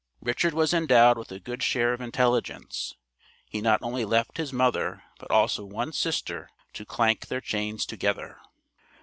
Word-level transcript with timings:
Richard 0.23 0.55
was 0.55 0.73
endowed 0.73 1.15
with 1.19 1.31
a 1.31 1.39
good 1.39 1.61
share 1.61 1.93
of 1.93 2.01
intelligence. 2.01 2.95
He 3.47 3.61
not 3.61 3.83
only 3.83 4.03
left 4.03 4.37
his 4.37 4.51
mother 4.51 5.03
but 5.19 5.29
also 5.29 5.63
one 5.63 5.93
sister 5.93 6.49
to 6.73 6.85
clank 6.85 7.27
their 7.27 7.39
chains 7.39 7.85
together. 7.85 8.37